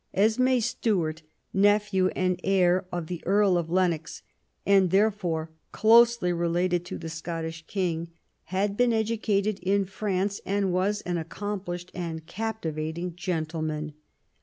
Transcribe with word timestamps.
Esm^ 0.17 0.59
Stuart, 0.63 1.21
nephew 1.53 2.07
and 2.15 2.39
heir 2.43 2.87
of 2.91 3.05
the 3.05 3.21
Earl 3.23 3.55
of 3.55 3.67
Lenno>x, 3.67 4.23
arid 4.65 4.89
{herefore 4.91 5.49
closely 5.71 6.29
I> 6.29 6.33
192 6.33 6.33
QUEEN 6.33 6.39
ELIZABETH, 6.39 6.39
related 6.39 6.85
to 6.85 6.97
the 6.97 7.15
Scottish 7.15 7.67
King, 7.67 8.09
had 8.45 8.75
been 8.75 8.93
educated 8.93 9.59
in 9.61 9.85
France, 9.85 10.41
and 10.43 10.73
was 10.73 11.01
an 11.01 11.19
accomplished 11.19 11.91
and 11.93 12.25
captivating 12.25 13.15
gentleman. 13.15 13.93